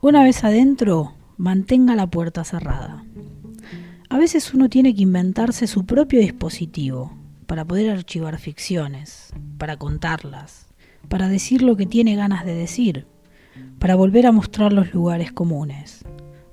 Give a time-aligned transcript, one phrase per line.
[0.00, 3.04] Una vez adentro, mantenga la puerta cerrada.
[4.08, 10.68] A veces uno tiene que inventarse su propio dispositivo para poder archivar ficciones, para contarlas,
[11.08, 13.08] para decir lo que tiene ganas de decir,
[13.80, 16.04] para volver a mostrar los lugares comunes,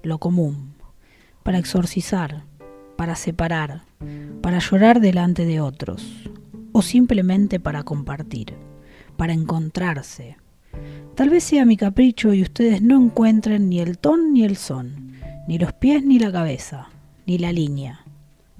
[0.02, 0.74] lo común,
[1.44, 2.46] para exorcizar,
[2.96, 3.84] para separar,
[4.42, 6.32] para llorar delante de otros,
[6.72, 8.56] o simplemente para compartir,
[9.18, 10.38] para encontrarse.
[11.16, 15.14] Tal vez sea mi capricho y ustedes no encuentren ni el ton ni el son,
[15.48, 16.90] ni los pies ni la cabeza,
[17.26, 18.06] ni la línea,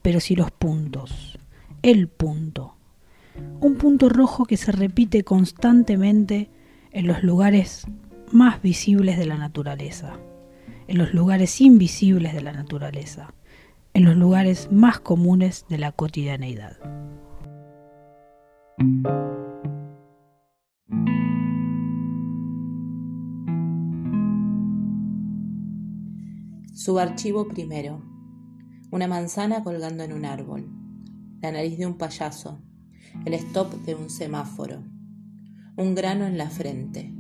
[0.02, 1.38] pero sí los puntos,
[1.82, 2.76] el punto.
[3.60, 6.50] Un punto rojo que se repite constantemente
[6.92, 7.86] en los lugares
[8.32, 10.18] más visibles de la naturaleza,
[10.88, 13.34] en los lugares invisibles de la naturaleza,
[13.94, 16.78] en los lugares más comunes de la cotidianeidad.
[26.76, 28.04] Subarchivo primero.
[28.92, 30.70] Una manzana colgando en un árbol.
[31.42, 32.60] La nariz de un payaso.
[33.24, 34.84] El stop de un semáforo.
[35.78, 37.14] Un grano en la frente.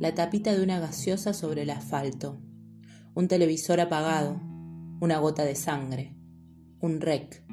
[0.00, 2.40] La tapita de una gaseosa sobre el asfalto.
[3.14, 4.40] Un televisor apagado.
[4.98, 6.16] Una gota de sangre.
[6.80, 7.44] Un rec.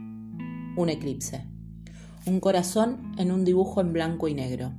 [0.78, 1.46] Un eclipse.
[2.26, 4.72] Un corazón en un dibujo en blanco y negro.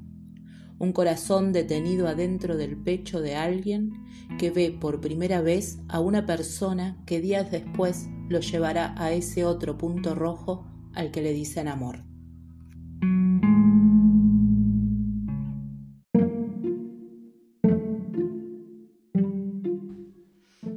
[0.84, 4.04] Un corazón detenido adentro del pecho de alguien
[4.38, 9.46] que ve por primera vez a una persona que días después lo llevará a ese
[9.46, 12.04] otro punto rojo al que le dicen amor.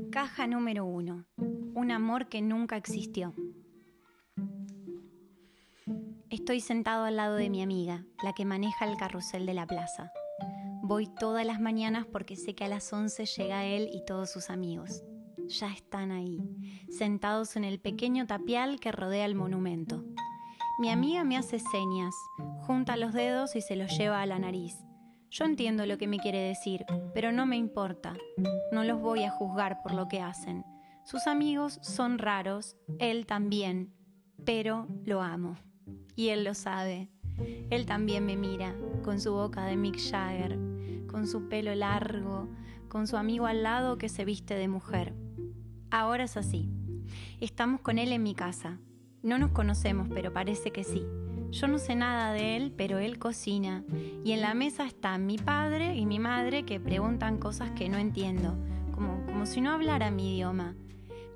[0.10, 1.26] Caja número uno.
[1.76, 3.34] Un amor que nunca existió.
[6.30, 10.12] Estoy sentado al lado de mi amiga, la que maneja el carrusel de la plaza.
[10.84, 14.50] Voy todas las mañanas porque sé que a las 11 llega él y todos sus
[14.50, 15.04] amigos.
[15.48, 16.42] Ya están ahí,
[16.90, 20.04] sentados en el pequeño tapial que rodea el monumento.
[20.80, 22.14] Mi amiga me hace señas,
[22.60, 24.76] junta los dedos y se los lleva a la nariz.
[25.30, 28.18] Yo entiendo lo que me quiere decir, pero no me importa.
[28.74, 30.66] No los voy a juzgar por lo que hacen.
[31.06, 33.94] Sus amigos son raros, él también,
[34.44, 35.56] pero lo amo
[36.16, 37.10] y él lo sabe.
[37.70, 40.58] Él también me mira, con su boca de Mick Jagger,
[41.08, 42.50] con su pelo largo,
[42.88, 45.14] con su amigo al lado que se viste de mujer.
[45.92, 46.70] Ahora es así.
[47.40, 48.80] Estamos con él en mi casa.
[49.24, 51.04] No nos conocemos, pero parece que sí.
[51.52, 53.84] Yo no sé nada de él, pero él cocina.
[54.24, 57.98] Y en la mesa están mi padre y mi madre que preguntan cosas que no
[57.98, 58.58] entiendo,
[58.92, 60.76] como, como si no hablara mi idioma.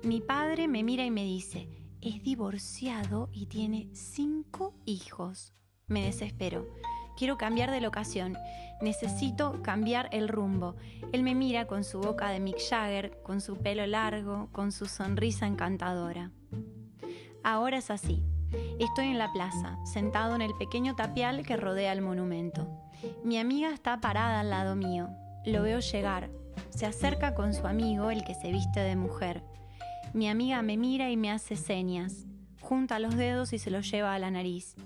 [0.02, 1.68] Mi padre me mira y me dice,
[2.02, 5.54] es divorciado y tiene cinco hijos.
[5.86, 6.66] Me desespero.
[7.16, 8.36] Quiero cambiar de locación.
[8.80, 10.74] Necesito cambiar el rumbo.
[11.12, 14.86] Él me mira con su boca de Mick Jagger, con su pelo largo, con su
[14.86, 16.32] sonrisa encantadora.
[17.44, 18.24] Ahora es así.
[18.78, 22.68] Estoy en la plaza, sentado en el pequeño tapial que rodea el monumento.
[23.24, 25.08] Mi amiga está parada al lado mío.
[25.44, 26.30] Lo veo llegar.
[26.70, 29.42] Se acerca con su amigo, el que se viste de mujer.
[30.14, 32.26] Mi amiga me mira y me hace señas,
[32.60, 34.76] junta los dedos y se los lleva a la nariz.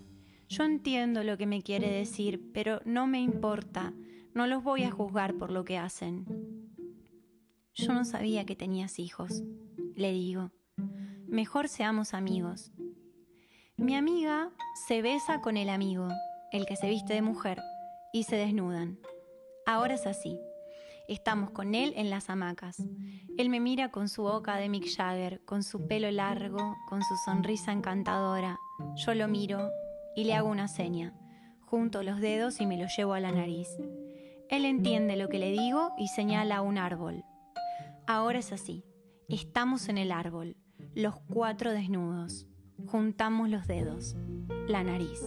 [0.48, 3.92] Yo entiendo lo que me quiere decir, pero no me importa,
[4.34, 6.26] no los voy a juzgar por lo que hacen.
[7.74, 9.42] Yo no sabía que tenías hijos,
[9.96, 10.52] le digo.
[11.26, 12.70] Mejor seamos amigos.
[13.76, 14.52] Mi amiga
[14.86, 16.08] se besa con el amigo,
[16.52, 17.60] el que se viste de mujer,
[18.12, 19.00] y se desnudan.
[19.66, 20.38] Ahora es así.
[21.08, 22.82] Estamos con él en las hamacas.
[23.38, 27.14] Él me mira con su boca de Mick Jagger, con su pelo largo, con su
[27.24, 28.58] sonrisa encantadora.
[28.96, 29.70] Yo lo miro
[30.16, 31.14] y le hago una seña.
[31.60, 33.68] Junto los dedos y me lo llevo a la nariz.
[34.48, 37.24] Él entiende lo que le digo y señala un árbol.
[38.08, 38.84] Ahora es así.
[39.28, 40.56] Estamos en el árbol,
[40.94, 42.46] los cuatro desnudos.
[42.86, 44.16] Juntamos los dedos,
[44.66, 45.20] la nariz.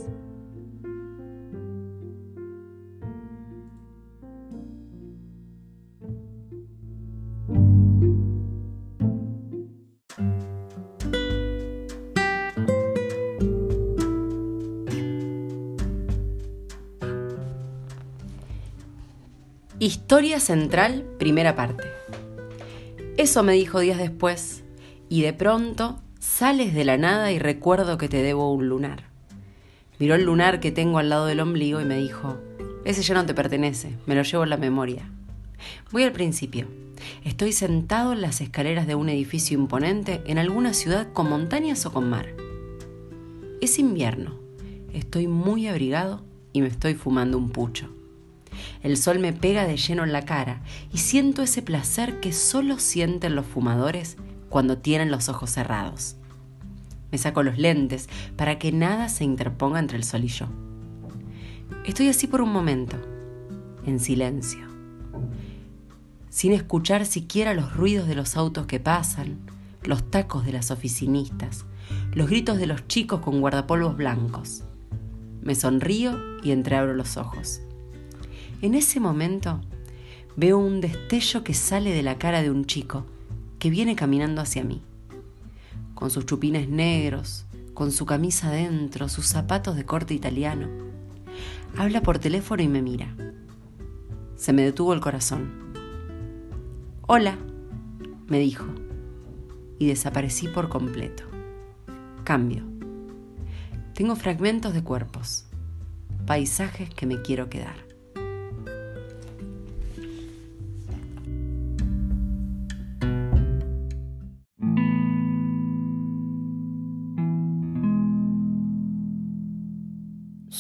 [19.82, 21.88] Historia central, primera parte.
[23.16, 24.66] Eso me dijo días después,
[25.08, 29.04] y de pronto sales de la nada y recuerdo que te debo un lunar.
[29.98, 32.38] Miró el lunar que tengo al lado del ombligo y me dijo,
[32.84, 35.10] ese ya no te pertenece, me lo llevo en la memoria.
[35.94, 36.68] Voy al principio.
[37.24, 41.94] Estoy sentado en las escaleras de un edificio imponente en alguna ciudad con montañas o
[41.94, 42.28] con mar.
[43.62, 44.38] Es invierno.
[44.92, 46.22] Estoy muy abrigado
[46.52, 47.90] y me estoy fumando un pucho.
[48.82, 50.62] El sol me pega de lleno en la cara
[50.94, 54.18] y siento ese placer que solo sienten los fumadores
[54.48, 56.16] cuando tienen los ojos cerrados.
[57.12, 60.48] Me saco los lentes para que nada se interponga entre el sol y yo.
[61.86, 62.98] Estoy así por un momento,
[63.86, 64.68] en silencio,
[66.30, 69.40] sin escuchar siquiera los ruidos de los autos que pasan,
[69.84, 71.66] los tacos de las oficinistas,
[72.14, 74.64] los gritos de los chicos con guardapolvos blancos.
[75.42, 77.62] Me sonrío y entreabro los ojos.
[78.62, 79.62] En ese momento
[80.36, 83.06] veo un destello que sale de la cara de un chico
[83.58, 84.82] que viene caminando hacia mí,
[85.96, 90.68] con sus chupines negros, con su camisa dentro, sus zapatos de corte italiano.
[91.78, 93.16] Habla por teléfono y me mira.
[94.36, 95.72] Se me detuvo el corazón.
[97.08, 97.38] Hola,
[98.28, 98.66] me dijo,
[99.78, 101.24] y desaparecí por completo.
[102.26, 102.64] Cambio.
[103.94, 105.46] Tengo fragmentos de cuerpos,
[106.26, 107.89] paisajes que me quiero quedar.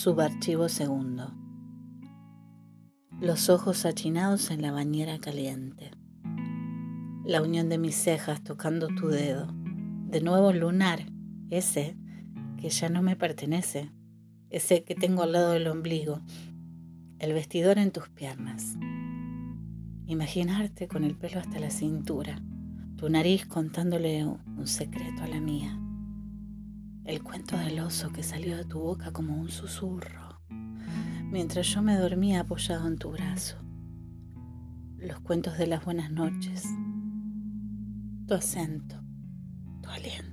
[0.01, 1.33] Subarchivo segundo.
[3.19, 5.91] Los ojos achinados en la bañera caliente.
[7.25, 9.53] La unión de mis cejas tocando tu dedo.
[10.07, 11.05] De nuevo lunar,
[11.49, 11.97] ese
[12.61, 13.91] que ya no me pertenece.
[14.49, 16.21] Ese que tengo al lado del ombligo.
[17.19, 18.77] El vestidor en tus piernas.
[20.05, 22.41] Imaginarte con el pelo hasta la cintura.
[22.95, 25.77] Tu nariz contándole un secreto a la mía
[27.09, 30.39] el cuento del oso que salió de tu boca como un susurro,
[31.31, 33.57] mientras yo me dormía apoyado en tu brazo,
[34.97, 36.65] los cuentos de las buenas noches,
[38.27, 39.01] tu acento,
[39.81, 40.28] tu aliento.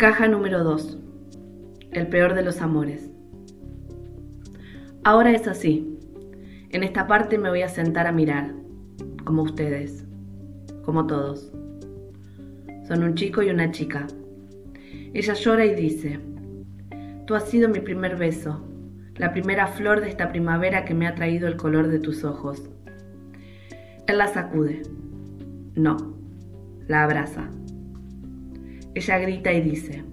[0.00, 0.98] Caja número 2.
[1.92, 3.10] El peor de los amores.
[5.04, 5.94] Ahora es así.
[6.70, 8.54] En esta parte me voy a sentar a mirar,
[9.26, 10.06] como ustedes,
[10.86, 11.52] como todos.
[12.88, 14.06] Son un chico y una chica.
[15.12, 16.18] Ella llora y dice,
[17.26, 18.64] Tú has sido mi primer beso,
[19.16, 22.70] la primera flor de esta primavera que me ha traído el color de tus ojos.
[24.06, 24.80] Él la sacude.
[25.74, 26.16] No,
[26.88, 27.50] la abraza.
[28.94, 30.04] Ella grita y dice,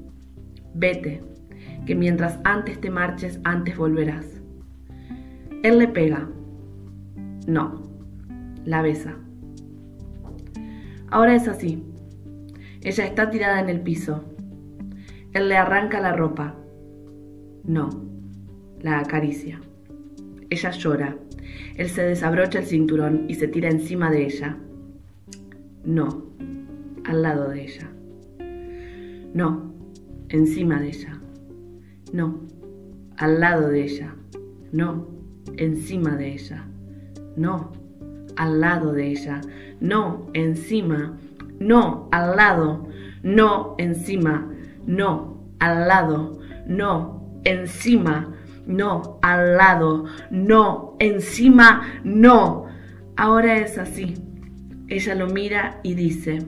[0.74, 1.22] vete,
[1.86, 4.26] que mientras antes te marches, antes volverás.
[5.64, 6.30] Él le pega.
[7.48, 7.82] No,
[8.66, 9.16] la besa.
[11.10, 11.84] Ahora es así.
[12.84, 14.24] Ella está tirada en el piso.
[15.34, 16.56] Él le arranca la ropa.
[17.64, 17.90] No,
[18.82, 19.60] la acaricia.
[20.50, 21.18] Ella llora.
[21.76, 24.58] Él se desabrocha el cinturón y se tira encima de ella.
[25.84, 26.26] No,
[27.06, 27.90] al lado de ella.
[29.34, 29.74] No,
[30.30, 31.20] encima de ella.
[32.14, 32.42] No,
[33.18, 34.16] al lado de ella.
[34.72, 35.08] No,
[35.58, 36.66] encima de ella.
[37.36, 37.72] No,
[38.36, 39.42] al lado de ella.
[39.80, 41.18] No, encima.
[41.60, 42.88] No, al lado.
[43.24, 44.52] No, encima.
[44.86, 46.40] No, al lado.
[46.68, 48.34] No, encima.
[48.66, 50.06] No, al lado.
[50.30, 51.82] No, encima.
[52.04, 52.66] No.
[53.16, 54.16] Ahora es así.
[54.88, 56.40] Ella lo mira y dice,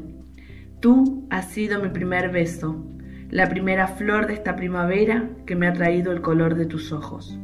[0.79, 2.85] Tú has sido mi primer beso,
[3.29, 7.37] la primera flor de esta primavera que me ha traído el color de tus ojos.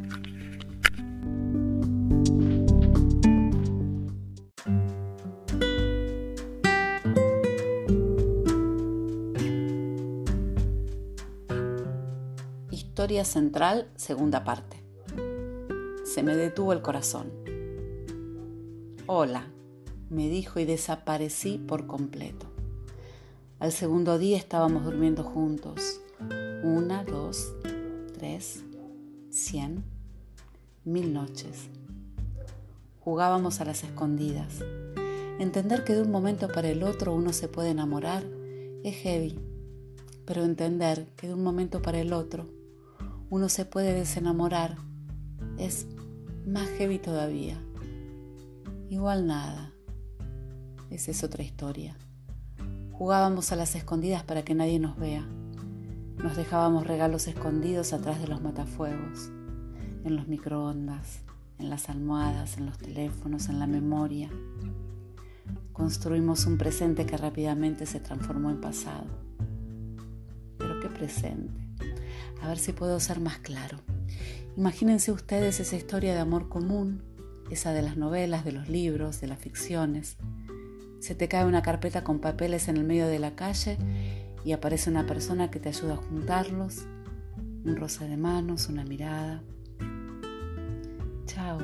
[12.71, 14.81] Historia central, segunda parte.
[16.05, 17.33] Se me detuvo el corazón.
[19.07, 19.47] Hola,
[20.09, 22.54] me dijo y desaparecí por completo.
[23.57, 26.01] Al segundo día estábamos durmiendo juntos.
[26.63, 27.53] Una, dos,
[28.13, 28.65] tres,
[29.29, 29.85] cien,
[30.83, 31.69] mil noches.
[32.99, 34.59] Jugábamos a las escondidas.
[35.39, 38.25] Entender que de un momento para el otro uno se puede enamorar
[38.83, 39.39] es heavy,
[40.25, 42.49] pero entender que de un momento para el otro
[43.29, 44.75] uno se puede desenamorar
[45.57, 45.87] es
[46.45, 47.57] más heavy todavía.
[48.89, 49.71] Igual nada.
[50.89, 51.95] Esa es otra historia.
[52.97, 55.27] Jugábamos a las escondidas para que nadie nos vea.
[56.17, 59.29] Nos dejábamos regalos escondidos atrás de los matafuegos,
[60.03, 61.19] en los microondas,
[61.59, 64.29] en las almohadas, en los teléfonos, en la memoria.
[65.73, 69.07] Construimos un presente que rápidamente se transformó en pasado.
[70.57, 71.67] Pero qué presente.
[72.41, 73.79] A ver si puedo ser más claro.
[74.55, 77.03] Imagínense ustedes esa historia de amor común
[77.49, 80.17] esa de las novelas, de los libros, de las ficciones.
[81.05, 83.77] Se te cae una carpeta con papeles en el medio de la calle
[84.43, 86.87] y aparece una persona que te ayuda a juntarlos,
[87.63, 89.43] un roce de manos, una mirada.
[91.27, 91.59] Chao.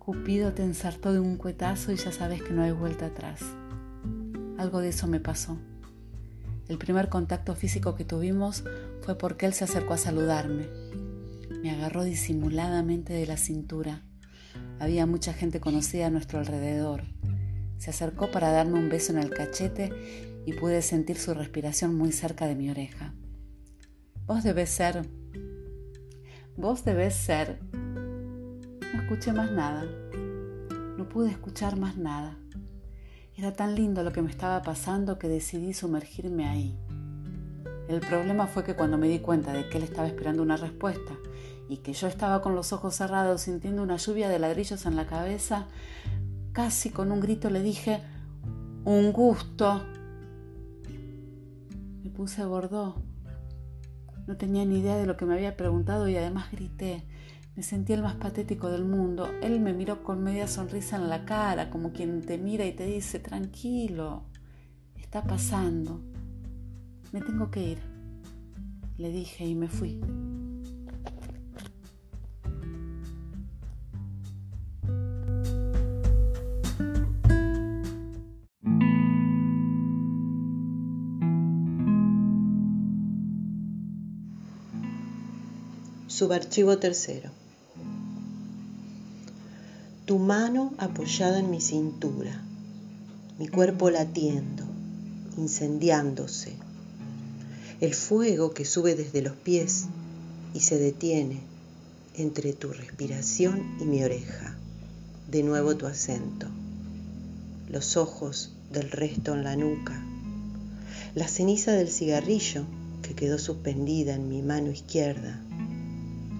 [0.00, 3.42] Cupido te ensartó de un cuetazo y ya sabes que no hay vuelta atrás.
[4.58, 5.56] Algo de eso me pasó.
[6.66, 8.64] El primer contacto físico que tuvimos
[9.02, 10.66] fue porque él se acercó a saludarme.
[11.62, 14.02] Me agarró disimuladamente de la cintura.
[14.80, 17.04] Había mucha gente conocida a nuestro alrededor.
[17.80, 19.90] Se acercó para darme un beso en el cachete
[20.44, 23.14] y pude sentir su respiración muy cerca de mi oreja.
[24.26, 25.08] Vos debes ser...
[26.58, 27.58] Vos debes ser...
[27.72, 29.86] No escuché más nada.
[30.98, 32.36] No pude escuchar más nada.
[33.34, 36.78] Era tan lindo lo que me estaba pasando que decidí sumergirme ahí.
[37.88, 41.14] El problema fue que cuando me di cuenta de que él estaba esperando una respuesta
[41.66, 45.06] y que yo estaba con los ojos cerrados sintiendo una lluvia de ladrillos en la
[45.06, 45.66] cabeza,
[46.62, 48.02] casi con un grito le dije,
[48.84, 49.82] un gusto.
[52.04, 52.96] Me puse bordó.
[54.26, 57.06] No tenía ni idea de lo que me había preguntado y además grité.
[57.56, 59.30] Me sentí el más patético del mundo.
[59.40, 62.84] Él me miró con media sonrisa en la cara, como quien te mira y te
[62.84, 64.24] dice, tranquilo,
[64.96, 66.02] está pasando.
[67.10, 67.78] Me tengo que ir.
[68.98, 69.98] Le dije y me fui.
[86.20, 87.30] Subarchivo tercero.
[90.04, 92.44] Tu mano apoyada en mi cintura,
[93.38, 94.64] mi cuerpo latiendo,
[95.38, 96.52] incendiándose.
[97.80, 99.86] El fuego que sube desde los pies
[100.52, 101.40] y se detiene
[102.14, 104.58] entre tu respiración y mi oreja.
[105.30, 106.48] De nuevo tu acento.
[107.70, 110.04] Los ojos del resto en la nuca.
[111.14, 112.66] La ceniza del cigarrillo
[113.00, 115.40] que quedó suspendida en mi mano izquierda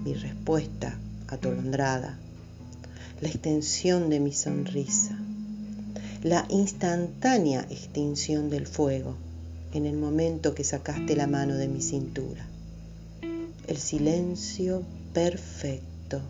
[0.05, 2.19] mi respuesta atolondrada,
[3.21, 5.19] la extensión de mi sonrisa,
[6.23, 9.17] la instantánea extinción del fuego
[9.73, 12.47] en el momento que sacaste la mano de mi cintura,
[13.67, 16.21] el silencio perfecto,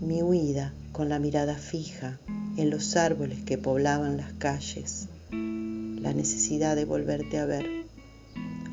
[0.00, 2.18] mi huida con la mirada fija
[2.56, 7.66] en los árboles que poblaban las calles, la necesidad de volverte a ver,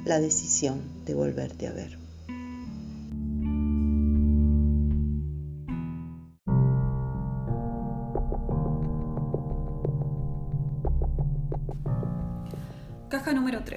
[0.05, 1.98] la decisión de volverte a ver.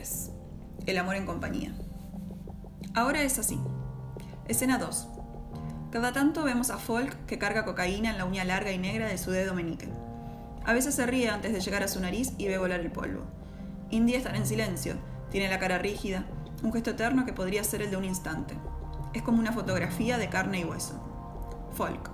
[0.02, 0.30] 3.
[0.86, 1.72] El amor en compañía.
[2.92, 3.60] Ahora es así.
[4.48, 5.08] Escena 2.
[5.92, 9.16] Cada tanto vemos a Folk que carga cocaína en la uña larga y negra de
[9.16, 9.88] su dedo meñique.
[10.64, 13.22] A veces se ríe antes de llegar a su nariz y ve volar el polvo.
[13.90, 14.96] India está en silencio,
[15.30, 16.24] tiene la cara rígida,
[16.64, 18.56] un gesto eterno que podría ser el de un instante.
[19.14, 21.00] Es como una fotografía de carne y hueso.
[21.74, 22.10] Folk.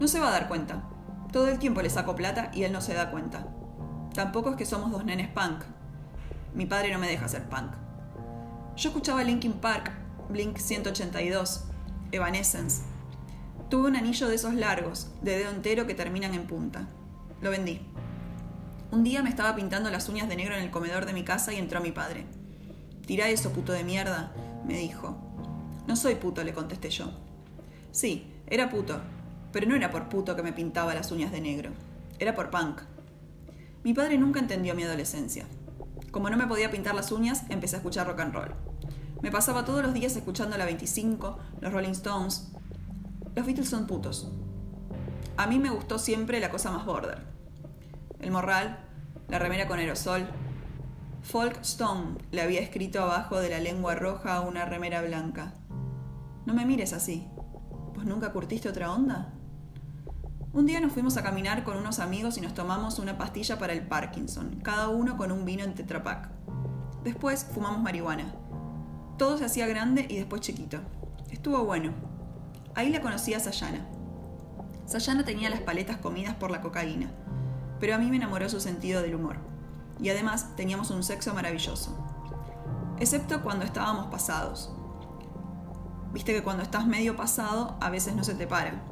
[0.00, 0.84] No se va a dar cuenta.
[1.32, 3.46] Todo el tiempo le saco plata y él no se da cuenta.
[4.14, 5.64] Tampoco es que somos dos nenes punk,
[6.54, 7.72] mi padre no me deja ser punk.
[8.76, 9.92] Yo escuchaba Linkin Park,
[10.28, 11.64] Blink 182,
[12.10, 12.82] Evanescence.
[13.70, 16.88] Tuve un anillo de esos largos, de dedo entero que terminan en punta.
[17.40, 17.80] Lo vendí.
[18.90, 21.54] Un día me estaba pintando las uñas de negro en el comedor de mi casa
[21.54, 22.26] y entró mi padre.
[23.06, 24.32] Tira eso, puto de mierda,
[24.66, 25.16] me dijo.
[25.86, 27.10] No soy puto, le contesté yo.
[27.90, 29.00] Sí, era puto,
[29.52, 31.70] pero no era por puto que me pintaba las uñas de negro.
[32.18, 32.82] Era por punk.
[33.82, 35.46] Mi padre nunca entendió mi adolescencia.
[36.12, 38.54] Como no me podía pintar las uñas, empecé a escuchar rock and roll.
[39.22, 42.52] Me pasaba todos los días escuchando la 25, los Rolling Stones.
[43.34, 44.30] Los Beatles son putos.
[45.38, 47.24] A mí me gustó siempre la cosa más border.
[48.20, 48.78] El morral,
[49.28, 50.26] la remera con aerosol.
[51.22, 55.54] Folk Stone le había escrito abajo de la lengua roja a una remera blanca.
[56.44, 57.26] No me mires así.
[57.94, 59.32] ¿Pues nunca curtiste otra onda?
[60.54, 63.72] Un día nos fuimos a caminar con unos amigos y nos tomamos una pastilla para
[63.72, 66.28] el Parkinson, cada uno con un vino en tetrapack.
[67.02, 68.34] Después fumamos marihuana.
[69.16, 70.80] Todo se hacía grande y después chiquito.
[71.30, 71.94] Estuvo bueno.
[72.74, 73.86] Ahí la conocí a Sayana.
[74.84, 77.10] Sayana tenía las paletas comidas por la cocaína,
[77.80, 79.36] pero a mí me enamoró su sentido del humor.
[80.02, 81.96] Y además teníamos un sexo maravilloso.
[82.98, 84.70] Excepto cuando estábamos pasados.
[86.12, 88.82] Viste que cuando estás medio pasado a veces no se te para,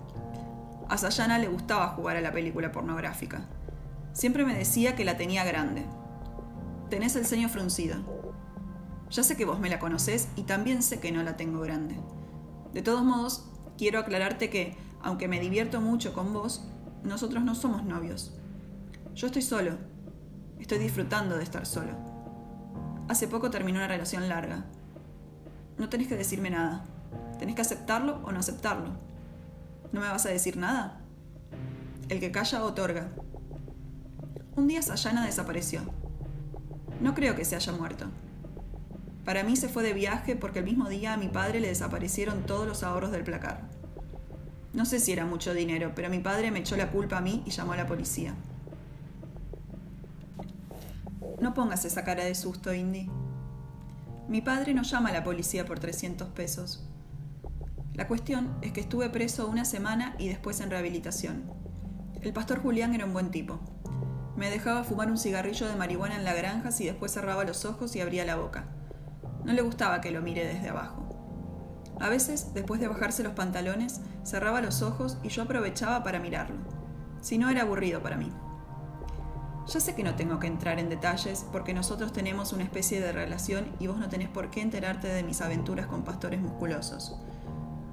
[0.90, 3.42] a Sayana le gustaba jugar a la película pornográfica.
[4.12, 5.86] Siempre me decía que la tenía grande.
[6.90, 7.96] Tenés el ceño fruncido.
[9.08, 11.94] Ya sé que vos me la conocés y también sé que no la tengo grande.
[12.74, 16.66] De todos modos, quiero aclararte que, aunque me divierto mucho con vos,
[17.04, 18.36] nosotros no somos novios.
[19.14, 19.78] Yo estoy solo.
[20.58, 21.92] Estoy disfrutando de estar solo.
[23.08, 24.64] Hace poco terminé una relación larga.
[25.78, 26.84] No tenés que decirme nada.
[27.38, 29.09] Tenés que aceptarlo o no aceptarlo.
[29.92, 31.00] ¿No me vas a decir nada?
[32.08, 33.08] El que calla otorga.
[34.56, 35.82] Un día Sayana desapareció.
[37.00, 38.06] No creo que se haya muerto.
[39.24, 42.44] Para mí se fue de viaje porque el mismo día a mi padre le desaparecieron
[42.46, 43.62] todos los ahorros del placar.
[44.72, 47.42] No sé si era mucho dinero, pero mi padre me echó la culpa a mí
[47.44, 48.34] y llamó a la policía.
[51.40, 53.08] No pongas esa cara de susto, Indy.
[54.28, 56.86] Mi padre no llama a la policía por 300 pesos.
[57.94, 61.50] La cuestión es que estuve preso una semana y después en rehabilitación.
[62.22, 63.58] El pastor Julián era un buen tipo.
[64.36, 67.94] Me dejaba fumar un cigarrillo de marihuana en la granja si después cerraba los ojos
[67.96, 68.68] y abría la boca.
[69.44, 71.06] No le gustaba que lo mire desde abajo.
[72.00, 76.56] A veces, después de bajarse los pantalones, cerraba los ojos y yo aprovechaba para mirarlo.
[77.20, 78.32] Si no, era aburrido para mí.
[79.66, 83.12] Ya sé que no tengo que entrar en detalles porque nosotros tenemos una especie de
[83.12, 87.16] relación y vos no tenés por qué enterarte de mis aventuras con pastores musculosos.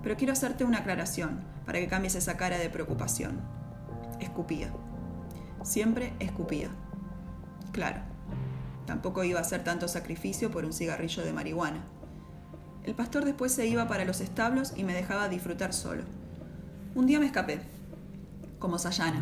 [0.08, 3.42] Pero quiero hacerte una aclaración para que cambies esa cara de preocupación.
[4.22, 4.72] Escupía.
[5.64, 6.70] Siempre escupía.
[7.74, 8.00] Claro,
[8.86, 11.84] tampoco iba a hacer tanto sacrificio por un cigarrillo de marihuana.
[12.86, 16.04] El pastor después se iba para los establos y me dejaba disfrutar solo.
[16.96, 17.60] Un día me escapé,
[18.60, 19.22] como Sayana.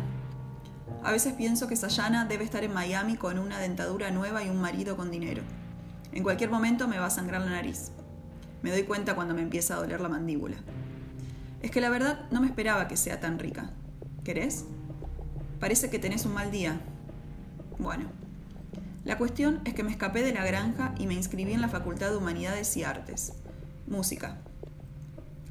[1.02, 4.60] A veces pienso que Sayana debe estar en Miami con una dentadura nueva y un
[4.60, 5.42] marido con dinero.
[6.12, 7.90] En cualquier momento me va a sangrar la nariz.
[8.66, 10.56] Me doy cuenta cuando me empieza a doler la mandíbula.
[11.62, 13.70] Es que la verdad no me esperaba que sea tan rica.
[14.24, 14.64] ¿Querés?
[15.60, 16.80] Parece que tenés un mal día.
[17.78, 18.06] Bueno,
[19.04, 22.10] la cuestión es que me escapé de la granja y me inscribí en la Facultad
[22.10, 23.34] de Humanidades y Artes.
[23.86, 24.36] Música.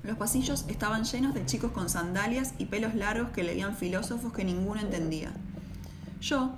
[0.03, 4.43] Los pasillos estaban llenos de chicos con sandalias y pelos largos que leían filósofos que
[4.43, 5.31] ninguno entendía.
[6.19, 6.53] Yo,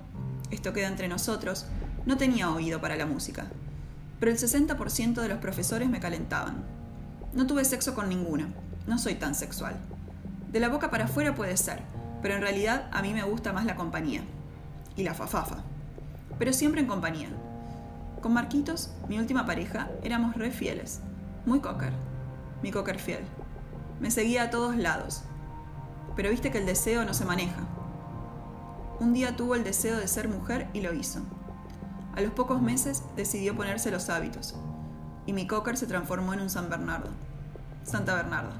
[0.50, 1.66] esto queda entre nosotros,
[2.04, 3.46] no tenía oído para la música,
[4.18, 6.64] pero el 60% de los profesores me calentaban.
[7.34, 8.46] No tuve sexo con ninguno,
[8.86, 9.76] no soy tan sexual.
[10.52, 11.80] De la boca para afuera puede ser,
[12.22, 14.22] pero en realidad a mí me gusta más la compañía.
[14.96, 15.58] Y la fafafa.
[16.38, 17.28] Pero siempre en compañía.
[18.20, 21.00] Con Marquitos, mi última pareja, éramos re fieles
[21.48, 21.92] muy cocker,
[22.62, 23.24] mi cocker fiel.
[24.00, 25.22] Me seguía a todos lados.
[26.14, 27.62] Pero viste que el deseo no se maneja.
[29.00, 31.20] Un día tuvo el deseo de ser mujer y lo hizo.
[32.18, 34.56] A los pocos meses decidió ponerse los hábitos.
[35.24, 37.10] Y mi cocker se transformó en un San Bernardo.
[37.84, 38.56] Santa Bernarda.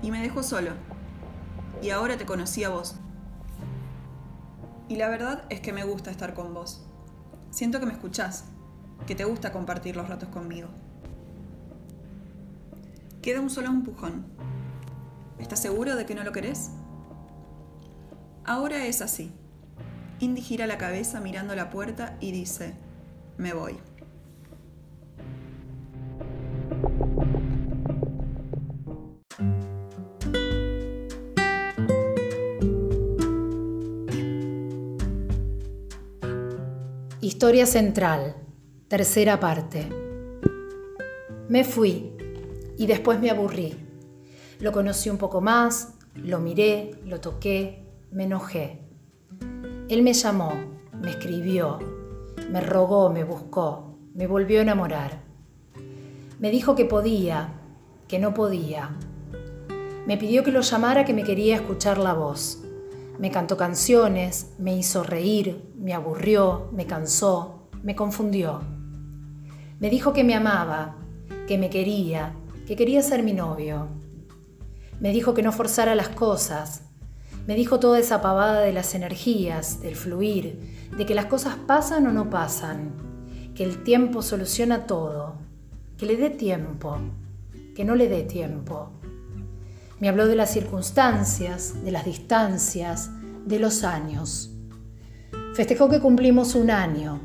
[0.00, 0.70] Y me dejó solo.
[1.82, 2.96] Y ahora te conocí a vos.
[4.88, 6.86] Y la verdad es que me gusta estar con vos.
[7.50, 8.46] Siento que me escuchás,
[9.06, 10.68] que te gusta compartir los ratos conmigo.
[13.20, 14.24] Queda un solo empujón.
[15.38, 16.70] ¿Estás seguro de que no lo querés?
[18.46, 19.34] Ahora es así.
[20.20, 22.74] Indy gira la cabeza mirando la puerta y dice,
[23.36, 23.76] me voy.
[37.20, 38.34] Historia central,
[38.88, 39.88] tercera parte.
[41.48, 42.12] Me fui
[42.76, 43.76] y después me aburrí.
[44.58, 48.87] Lo conocí un poco más, lo miré, lo toqué, me enojé.
[49.88, 50.52] Él me llamó,
[51.00, 51.78] me escribió,
[52.50, 55.22] me rogó, me buscó, me volvió a enamorar.
[56.38, 57.54] Me dijo que podía,
[58.06, 58.96] que no podía.
[60.06, 62.62] Me pidió que lo llamara, que me quería escuchar la voz.
[63.18, 68.60] Me cantó canciones, me hizo reír, me aburrió, me cansó, me confundió.
[69.80, 70.96] Me dijo que me amaba,
[71.46, 72.34] que me quería,
[72.66, 73.88] que quería ser mi novio.
[75.00, 76.87] Me dijo que no forzara las cosas.
[77.48, 82.06] Me dijo toda esa pavada de las energías, del fluir, de que las cosas pasan
[82.06, 82.92] o no pasan,
[83.54, 85.36] que el tiempo soluciona todo,
[85.96, 86.98] que le dé tiempo,
[87.74, 88.90] que no le dé tiempo.
[89.98, 93.08] Me habló de las circunstancias, de las distancias,
[93.46, 94.50] de los años.
[95.54, 97.18] Festejó que cumplimos un año,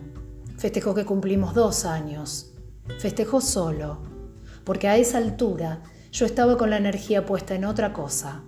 [0.57, 2.53] festejó que cumplimos dos años,
[2.97, 3.97] festejó solo
[4.63, 5.81] porque a esa altura
[6.13, 8.41] yo estaba con la energía puesta en otra cosa.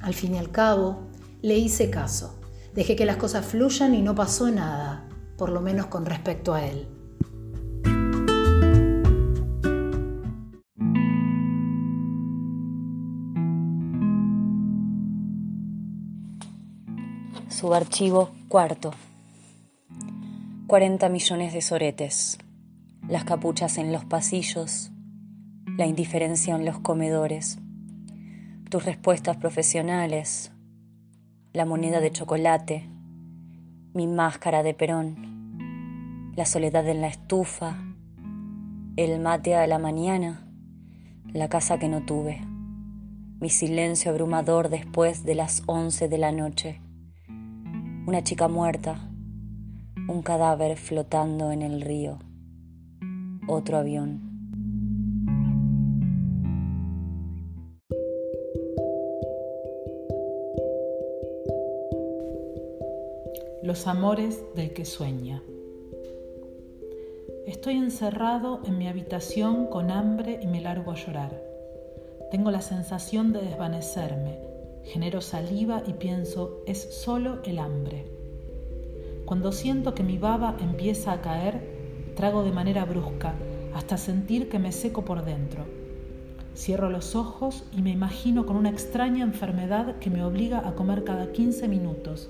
[0.00, 1.08] Al fin y al cabo,
[1.42, 2.40] le hice caso,
[2.74, 6.64] dejé que las cosas fluyan y no pasó nada, por lo menos con respecto a
[6.64, 6.88] él.
[17.48, 18.92] Subarchivo cuarto.
[20.66, 22.38] 40 millones de soretes.
[23.06, 24.92] Las capuchas en los pasillos,
[25.76, 27.58] la indiferencia en los comedores.
[28.70, 30.52] Tus respuestas profesionales,
[31.52, 32.88] la moneda de chocolate,
[33.92, 37.82] mi máscara de perón, la soledad en la estufa,
[38.94, 40.48] el mate a la mañana,
[41.32, 42.46] la casa que no tuve,
[43.40, 46.80] mi silencio abrumador después de las once de la noche,
[48.06, 49.00] una chica muerta,
[50.06, 52.20] un cadáver flotando en el río,
[53.48, 54.29] otro avión.
[63.80, 65.42] Los amores del que sueña.
[67.46, 71.42] Estoy encerrado en mi habitación con hambre y me largo a llorar.
[72.30, 74.38] Tengo la sensación de desvanecerme,
[74.84, 78.04] genero saliva y pienso, es solo el hambre.
[79.24, 83.32] Cuando siento que mi baba empieza a caer, trago de manera brusca,
[83.72, 85.64] hasta sentir que me seco por dentro.
[86.54, 91.02] Cierro los ojos y me imagino con una extraña enfermedad que me obliga a comer
[91.02, 92.28] cada 15 minutos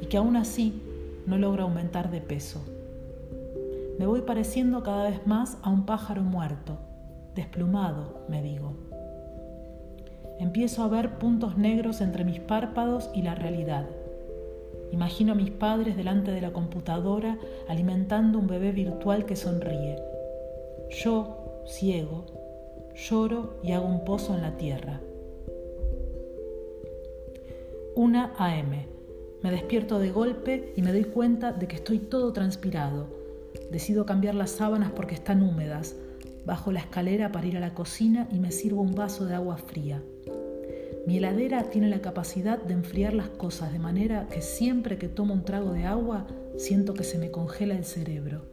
[0.00, 0.80] y que aún así
[1.26, 2.64] no logro aumentar de peso.
[3.98, 6.78] Me voy pareciendo cada vez más a un pájaro muerto,
[7.34, 8.74] desplumado, me digo.
[10.38, 13.86] Empiezo a ver puntos negros entre mis párpados y la realidad.
[14.92, 19.98] Imagino a mis padres delante de la computadora alimentando un bebé virtual que sonríe.
[20.90, 22.26] Yo, ciego,
[22.94, 25.00] lloro y hago un pozo en la tierra.
[27.94, 28.95] Una AM.
[29.46, 33.06] Me despierto de golpe y me doy cuenta de que estoy todo transpirado.
[33.70, 35.94] Decido cambiar las sábanas porque están húmedas.
[36.44, 39.56] Bajo la escalera para ir a la cocina y me sirvo un vaso de agua
[39.56, 40.02] fría.
[41.06, 45.32] Mi heladera tiene la capacidad de enfriar las cosas de manera que siempre que tomo
[45.32, 48.46] un trago de agua siento que se me congela el cerebro.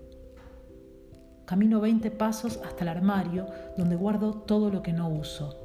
[1.46, 3.48] Camino 20 pasos hasta el armario
[3.80, 5.58] donde guardo todo lo que no uso.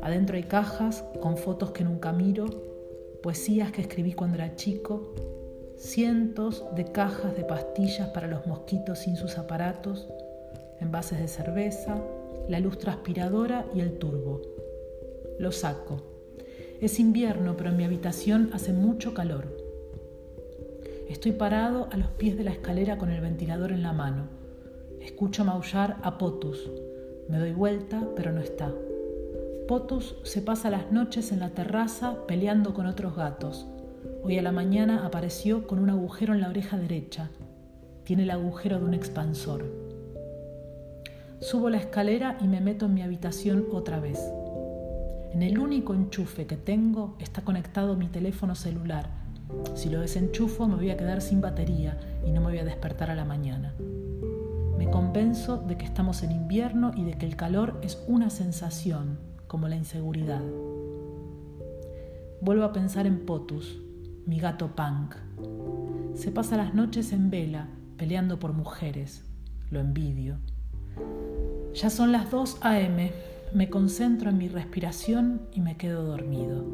[0.00, 2.71] Adentro hay cajas con fotos que nunca miro
[3.22, 5.14] poesías que escribí cuando era chico,
[5.76, 10.08] cientos de cajas de pastillas para los mosquitos sin sus aparatos,
[10.80, 12.02] envases de cerveza,
[12.48, 14.42] la luz transpiradora y el turbo.
[15.38, 16.02] Lo saco.
[16.80, 19.46] Es invierno, pero en mi habitación hace mucho calor.
[21.08, 24.28] Estoy parado a los pies de la escalera con el ventilador en la mano.
[25.00, 26.70] Escucho maullar a Potus.
[27.28, 28.72] Me doy vuelta, pero no está.
[29.68, 33.66] Potus se pasa las noches en la terraza peleando con otros gatos.
[34.24, 37.30] Hoy a la mañana apareció con un agujero en la oreja derecha.
[38.02, 39.64] Tiene el agujero de un expansor.
[41.40, 44.18] Subo la escalera y me meto en mi habitación otra vez.
[45.32, 49.10] En el único enchufe que tengo está conectado mi teléfono celular.
[49.74, 53.10] Si lo desenchufo me voy a quedar sin batería y no me voy a despertar
[53.10, 53.74] a la mañana.
[54.76, 59.31] Me convenzo de que estamos en invierno y de que el calor es una sensación,
[59.52, 60.40] como la inseguridad.
[62.40, 63.82] Vuelvo a pensar en Potus,
[64.24, 65.14] mi gato punk.
[66.14, 69.26] Se pasa las noches en vela, peleando por mujeres.
[69.68, 70.38] Lo envidio.
[71.74, 73.12] Ya son las 2 a.m.
[73.52, 76.64] Me concentro en mi respiración y me quedo dormido.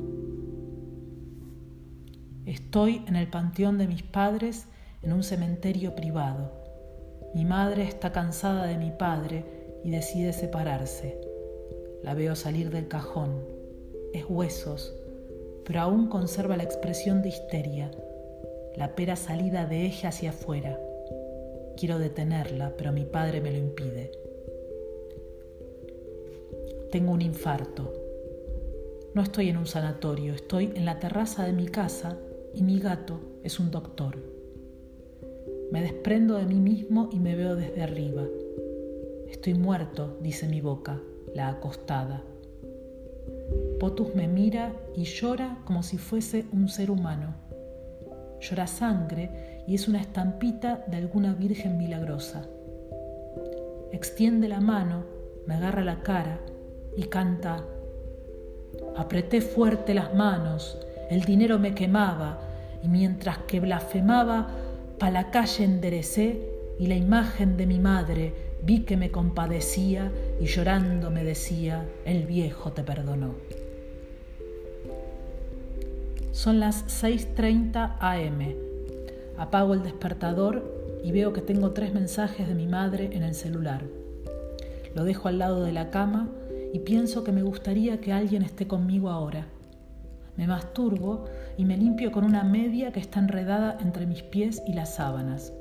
[2.46, 4.68] Estoy en el panteón de mis padres
[5.02, 6.52] en un cementerio privado.
[7.34, 11.27] Mi madre está cansada de mi padre y decide separarse.
[12.02, 13.42] La veo salir del cajón.
[14.12, 14.94] Es huesos,
[15.64, 17.90] pero aún conserva la expresión de histeria,
[18.76, 20.80] la pera salida de eje hacia afuera.
[21.76, 24.12] Quiero detenerla, pero mi padre me lo impide.
[26.90, 27.92] Tengo un infarto.
[29.14, 32.16] No estoy en un sanatorio, estoy en la terraza de mi casa
[32.54, 34.16] y mi gato es un doctor.
[35.70, 38.24] Me desprendo de mí mismo y me veo desde arriba.
[39.28, 41.00] Estoy muerto, dice mi boca,
[41.34, 42.22] la acostada.
[43.80, 47.34] Potus me mira y llora como si fuese un ser humano.
[48.40, 52.46] Llora sangre y es una estampita de alguna virgen milagrosa.
[53.92, 55.04] Extiende la mano,
[55.46, 56.40] me agarra la cara
[56.96, 57.64] y canta.
[58.96, 60.78] Apreté fuerte las manos,
[61.10, 62.40] el dinero me quemaba
[62.82, 64.48] y mientras que blasfemaba,
[64.98, 66.42] pa la calle enderecé
[66.78, 72.26] y la imagen de mi madre vi que me compadecía y llorando me decía, el
[72.26, 73.34] viejo te perdonó.
[76.32, 78.54] Son las 6.30 am.
[79.36, 83.82] Apago el despertador y veo que tengo tres mensajes de mi madre en el celular.
[84.94, 86.28] Lo dejo al lado de la cama
[86.72, 89.46] y pienso que me gustaría que alguien esté conmigo ahora.
[90.36, 91.24] Me masturbo
[91.56, 95.52] y me limpio con una media que está enredada entre mis pies y las sábanas.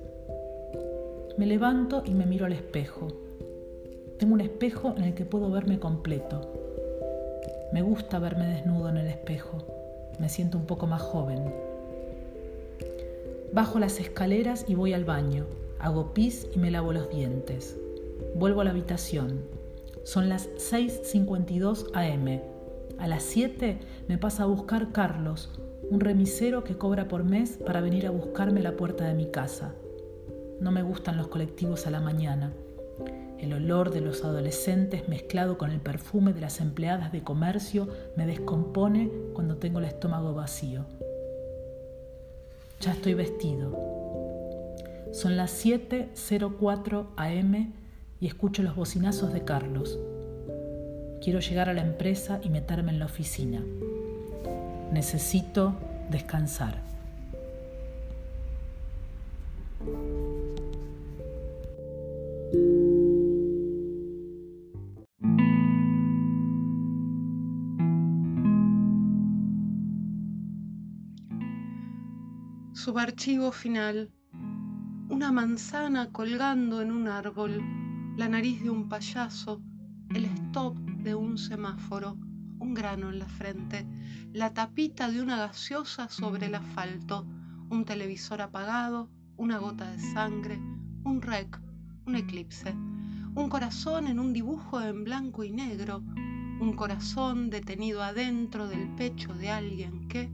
[1.37, 3.26] Me levanto y me miro al espejo.
[4.17, 6.41] Tengo un espejo en el que puedo verme completo.
[7.71, 9.59] Me gusta verme desnudo en el espejo.
[10.19, 11.53] Me siento un poco más joven.
[13.53, 15.45] Bajo las escaleras y voy al baño.
[15.77, 17.77] Hago pis y me lavo los dientes.
[18.33, 19.41] Vuelvo a la habitación.
[20.03, 22.41] Son las 6.52 am.
[22.97, 23.77] A las 7
[24.07, 25.51] me pasa a buscar Carlos,
[25.91, 29.75] un remisero que cobra por mes para venir a buscarme la puerta de mi casa.
[30.59, 32.53] No me gustan los colectivos a la mañana.
[33.39, 38.25] El olor de los adolescentes mezclado con el perfume de las empleadas de comercio me
[38.25, 40.85] descompone cuando tengo el estómago vacío.
[42.81, 43.71] Ya estoy vestido.
[45.11, 47.73] Son las 7.04 am
[48.19, 49.99] y escucho los bocinazos de Carlos.
[51.21, 53.63] Quiero llegar a la empresa y meterme en la oficina.
[54.91, 55.75] Necesito
[56.09, 56.81] descansar.
[72.97, 74.11] Subarchivo final.
[75.09, 77.61] Una manzana colgando en un árbol,
[78.17, 79.61] la nariz de un payaso,
[80.15, 82.17] el stop de un semáforo,
[82.57, 83.85] un grano en la frente,
[84.33, 87.27] la tapita de una gaseosa sobre el asfalto,
[87.69, 90.57] un televisor apagado, una gota de sangre,
[91.03, 91.61] un rec,
[92.07, 95.99] un eclipse, un corazón en un dibujo en blanco y negro,
[96.59, 100.31] un corazón detenido adentro del pecho de alguien que,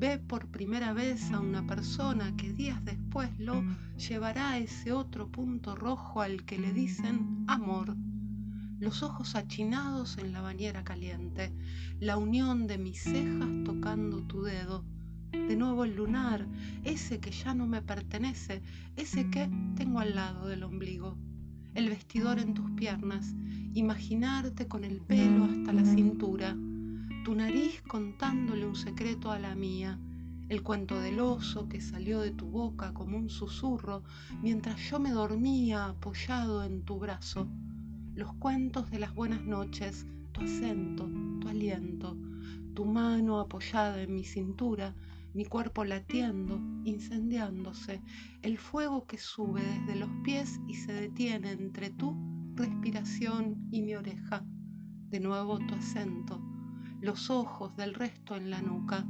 [0.00, 3.62] ve por primera vez a una persona que días después lo
[3.98, 7.94] llevará a ese otro punto rojo al que le dicen amor.
[8.78, 11.52] Los ojos achinados en la bañera caliente,
[11.98, 14.86] la unión de mis cejas tocando tu dedo,
[15.32, 16.46] de nuevo el lunar,
[16.82, 18.62] ese que ya no me pertenece,
[18.96, 21.18] ese que tengo al lado del ombligo,
[21.74, 23.34] el vestidor en tus piernas,
[23.74, 26.56] imaginarte con el pelo hasta la cintura,
[27.24, 29.98] tu nariz contándole un secreto a la mía,
[30.48, 34.02] el cuento del oso que salió de tu boca como un susurro
[34.42, 37.46] mientras yo me dormía apoyado en tu brazo,
[38.14, 42.16] los cuentos de las buenas noches, tu acento, tu aliento,
[42.74, 44.94] tu mano apoyada en mi cintura,
[45.34, 48.00] mi cuerpo latiendo, incendiándose,
[48.40, 52.16] el fuego que sube desde los pies y se detiene entre tu
[52.54, 54.42] respiración y mi oreja,
[55.10, 56.49] de nuevo tu acento
[57.00, 59.06] los ojos del resto en la nuca,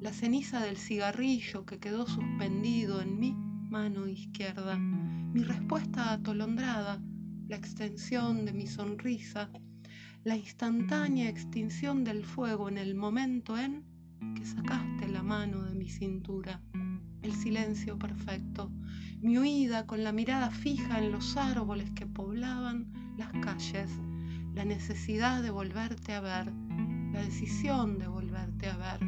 [0.00, 7.02] la ceniza del cigarrillo que quedó suspendido en mi mano izquierda, mi respuesta atolondrada,
[7.48, 9.50] la extensión de mi sonrisa,
[10.24, 13.84] la instantánea extinción del fuego en el momento en
[14.36, 16.60] que sacaste la mano de mi cintura,
[17.22, 18.70] el silencio perfecto,
[19.20, 23.90] mi huida con la mirada fija en los árboles que poblaban las calles,
[24.54, 26.52] la necesidad de volverte a ver,
[27.12, 29.00] la decisión de volverte a ver.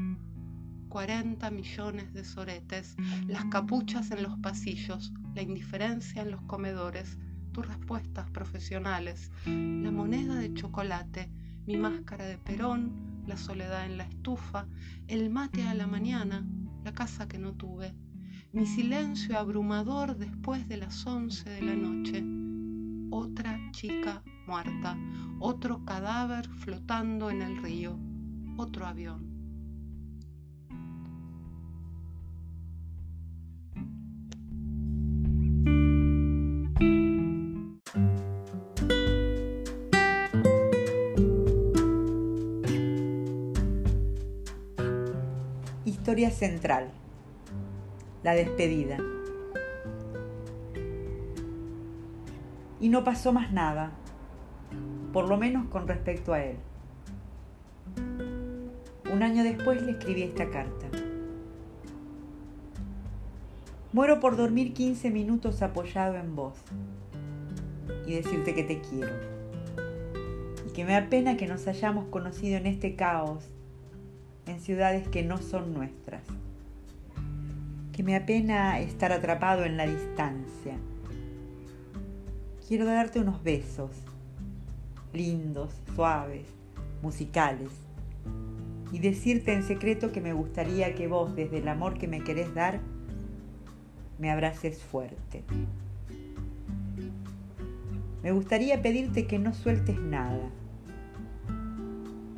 [0.89, 2.95] 40 millones de soretes,
[3.27, 7.19] las capuchas en los pasillos, la indiferencia en los comedores,
[7.51, 11.33] tus respuestas profesionales, la moneda de chocolate,
[11.67, 14.69] mi máscara de perón, la soledad en la estufa,
[15.09, 16.47] el mate a la mañana,
[16.85, 17.93] la casa que no tuve,
[18.53, 22.23] mi silencio abrumador después de las once de la noche,
[23.11, 24.97] otra chica muerta,
[25.39, 27.99] otro cadáver flotando en el río,
[28.57, 29.33] otro avión.
[45.85, 46.91] Historia central.
[48.23, 48.99] La despedida.
[52.81, 53.93] Y no pasó más nada
[55.15, 56.57] por lo menos con respecto a él.
[59.13, 60.89] Un año después le escribí esta carta.
[63.93, 66.55] Muero por dormir 15 minutos apoyado en vos
[68.09, 69.13] y decirte que te quiero.
[70.69, 73.45] Y que me apena que nos hayamos conocido en este caos,
[74.47, 76.25] en ciudades que no son nuestras.
[77.93, 80.77] Que me apena estar atrapado en la distancia.
[82.67, 83.93] Quiero darte unos besos
[85.15, 86.47] lindos, suaves,
[87.03, 87.71] musicales,
[88.93, 92.55] y decirte en secreto que me gustaría que vos, desde el amor que me querés
[92.55, 92.81] dar,
[94.19, 95.43] me abraces fuerte.
[98.23, 100.49] Me gustaría pedirte que no sueltes nada,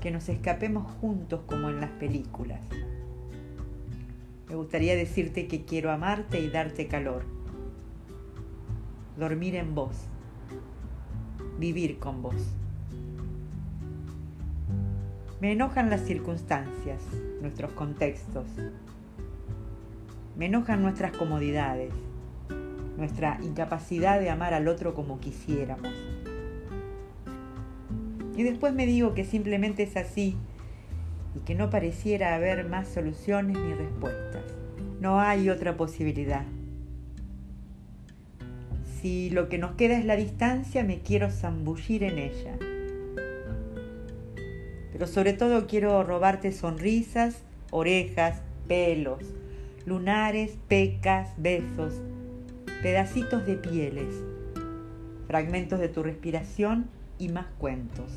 [0.01, 2.61] que nos escapemos juntos como en las películas.
[4.49, 7.25] Me gustaría decirte que quiero amarte y darte calor,
[9.19, 9.97] dormir en vos,
[11.59, 12.57] vivir con vos.
[15.38, 17.03] Me enojan las circunstancias,
[17.42, 18.46] nuestros contextos.
[20.35, 21.92] Me enojan nuestras comodidades,
[22.96, 25.92] nuestra incapacidad de amar al otro como quisiéramos.
[28.35, 30.38] Y después me digo que simplemente es así
[31.35, 34.42] y que no pareciera haber más soluciones ni respuestas.
[35.03, 36.46] No hay otra posibilidad.
[39.03, 42.57] Si lo que nos queda es la distancia, me quiero zambullir en ella
[44.97, 49.19] pero sobre todo quiero robarte sonrisas, orejas, pelos,
[49.85, 52.01] lunares, pecas, besos,
[52.81, 54.23] pedacitos de pieles,
[55.27, 58.11] fragmentos de tu respiración y más cuentos,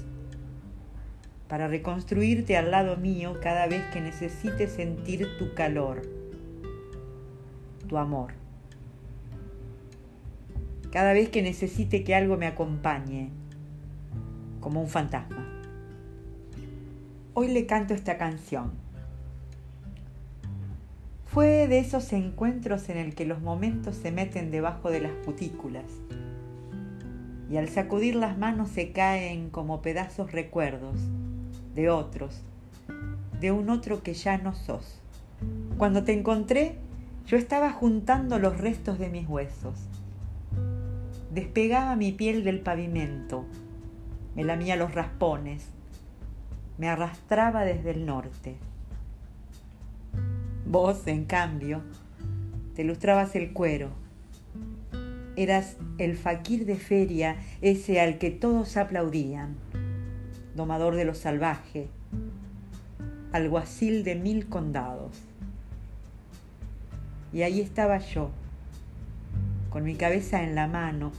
[1.50, 6.04] para reconstruirte al lado mío cada vez que necesites sentir tu calor,
[7.90, 8.32] tu amor,
[10.92, 13.32] cada vez que necesite que algo me acompañe,
[14.62, 15.59] como un fantasma.
[17.42, 18.72] Hoy le canto esta canción.
[21.24, 25.86] Fue de esos encuentros en el que los momentos se meten debajo de las cutículas
[27.50, 31.00] y al sacudir las manos se caen como pedazos recuerdos
[31.76, 32.42] de otros,
[33.40, 35.00] de un otro que ya no sos.
[35.78, 36.76] Cuando te encontré,
[37.26, 39.80] yo estaba juntando los restos de mis huesos.
[41.34, 43.46] Despegaba mi piel del pavimento,
[44.36, 45.70] me lamía los raspones,
[46.80, 48.56] me arrastraba desde el norte.
[50.66, 51.82] Vos, en cambio,
[52.74, 53.90] te lustrabas el cuero.
[55.36, 59.58] Eras el faquir de feria, ese al que todos aplaudían,
[60.56, 61.90] domador de lo salvaje,
[63.34, 65.12] alguacil de mil condados.
[67.34, 68.32] Y ahí estaba yo,
[69.70, 71.12] con mi cabeza en la mano,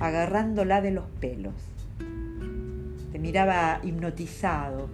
[0.00, 1.73] agarrándola de los pelos
[3.24, 4.90] miraba hipnotizado.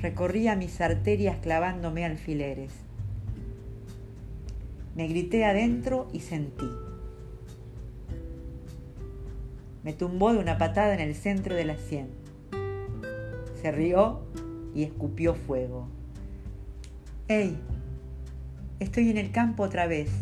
[0.00, 2.70] Recorría mis arterias clavándome alfileres.
[4.94, 6.70] Me grité adentro y sentí.
[9.82, 12.10] Me tumbó de una patada en el centro de la sien.
[13.60, 14.20] Se rió
[14.72, 15.88] y escupió fuego.
[17.26, 17.58] ¡Ey!
[18.78, 20.12] Estoy en el campo otra vez.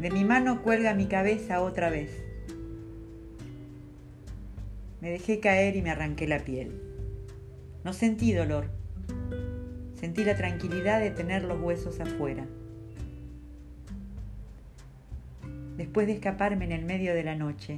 [0.00, 2.25] De mi mano cuelga mi cabeza otra vez.
[5.06, 6.82] Me dejé caer y me arranqué la piel.
[7.84, 8.66] No sentí dolor.
[9.94, 12.44] Sentí la tranquilidad de tener los huesos afuera.
[15.76, 17.76] Después de escaparme en el medio de la noche,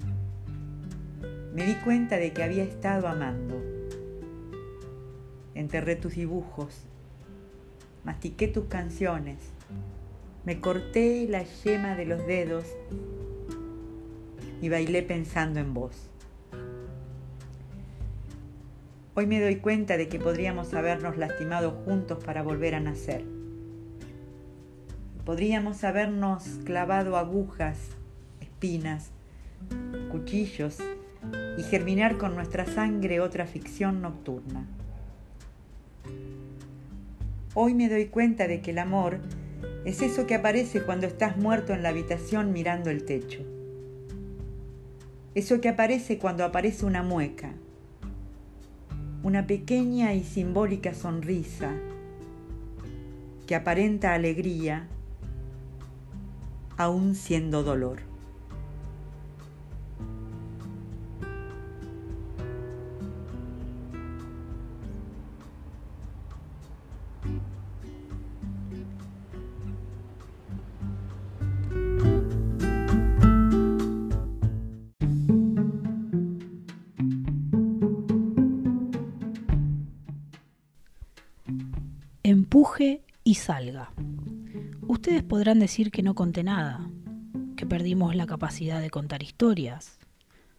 [1.55, 3.62] me di cuenta de que había estado amando.
[5.55, 6.87] Enterré tus dibujos,
[8.05, 9.37] mastiqué tus canciones,
[10.47, 12.64] me corté la yema de los dedos
[14.62, 16.09] y bailé pensando en vos.
[19.21, 23.25] Hoy me doy cuenta de que podríamos habernos lastimado juntos para volver a nacer.
[25.25, 27.79] Podríamos habernos clavado agujas,
[28.41, 29.11] espinas,
[30.13, 30.79] cuchillos
[31.59, 34.69] y germinar con nuestra sangre otra ficción nocturna.
[37.55, 39.19] Hoy me doy cuenta de que el amor
[39.85, 43.41] es eso que aparece cuando estás muerto en la habitación mirando el techo.
[45.35, 47.53] Eso que aparece cuando aparece una mueca
[49.23, 51.73] una pequeña y simbólica sonrisa
[53.47, 54.87] que aparenta alegría
[56.77, 58.08] aún siendo dolor.
[82.59, 83.92] Empuje y salga.
[84.88, 86.90] Ustedes podrán decir que no conté nada,
[87.57, 90.01] que perdimos la capacidad de contar historias,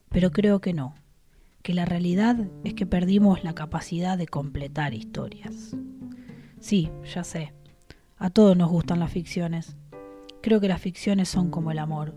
[0.08, 0.96] pero creo que no,
[1.62, 5.76] que la realidad es que perdimos la capacidad de completar historias.
[6.62, 7.52] Sí, ya sé,
[8.18, 9.76] a todos nos gustan las ficciones.
[10.42, 12.16] Creo que las ficciones son como el amor,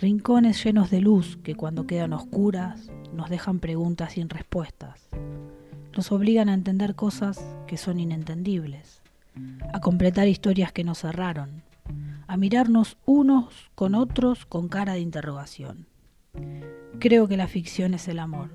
[0.00, 5.05] rincones llenos de luz que cuando quedan oscuras nos dejan preguntas sin respuestas
[5.96, 9.00] nos obligan a entender cosas que son inentendibles,
[9.72, 11.62] a completar historias que nos cerraron,
[12.26, 15.86] a mirarnos unos con otros con cara de interrogación.
[16.98, 18.50] Creo que la ficción es el amor,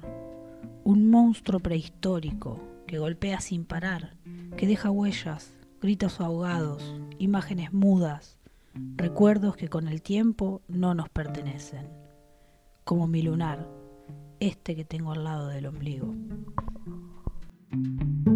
[0.84, 4.16] un monstruo prehistórico que golpea sin parar,
[4.56, 8.38] que deja huellas, gritos ahogados, imágenes mudas,
[8.98, 11.88] recuerdos que con el tiempo no nos pertenecen,
[12.84, 13.68] como mi lunar,
[14.40, 16.14] este que tengo al lado del ombligo.
[17.72, 18.31] Thank you.